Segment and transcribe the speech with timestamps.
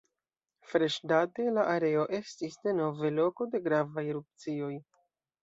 [0.69, 4.73] Freŝdate, la areo estis denove loko de gravaj erupcioj.